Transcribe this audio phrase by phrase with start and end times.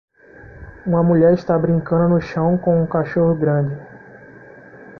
[0.83, 3.77] Uma mulher está brincando no chão com um cachorro grande.